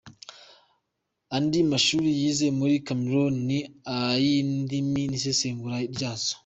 [1.35, 3.59] Andi mashuri yize muri Cameroun, ni
[3.97, 6.33] ay’indimi n’isesengura ryazo.